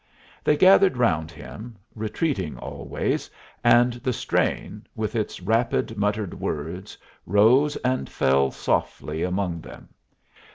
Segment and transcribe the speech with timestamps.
[0.43, 3.29] They gathered round him, retreating always,
[3.63, 9.89] and the strain, with its rapid muttered words, rose and fell softly among them.